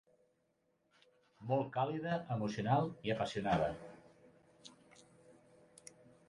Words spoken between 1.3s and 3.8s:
Molt càlida, emocional i apassionada.